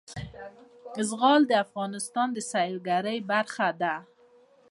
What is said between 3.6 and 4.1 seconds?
ده.